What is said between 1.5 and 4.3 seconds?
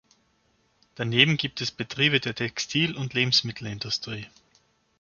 es Betriebe der Textil- und Lebensmittelindustrie.